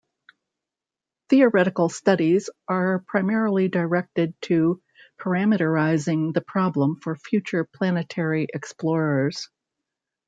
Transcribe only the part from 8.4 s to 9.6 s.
explorers.